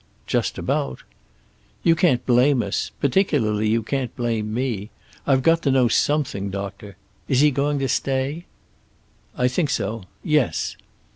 "Just 0.25 0.57
about." 0.57 1.03
"You 1.83 1.95
can't 1.95 2.25
blame 2.25 2.63
us. 2.63 2.89
Particularly, 2.99 3.69
you 3.69 3.83
can't 3.83 4.15
blame 4.15 4.51
me. 4.51 4.89
I've 5.27 5.43
got 5.43 5.61
to 5.61 5.69
know 5.69 5.89
something, 5.89 6.49
doctor. 6.49 6.97
Is 7.27 7.41
he 7.41 7.51
going 7.51 7.77
to 7.77 7.87
stay?" 7.87 8.45
"I 9.37 9.47
think 9.47 9.69
so. 9.69 10.05
Yes." 10.23 10.75